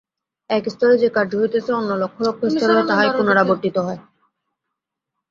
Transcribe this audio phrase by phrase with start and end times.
[0.49, 3.99] এক স্তরে যে কার্য হইতেছে, অন্য লক্ষ লক্ষ স্তরেও তাহাই পুনরাবর্তিত হয়।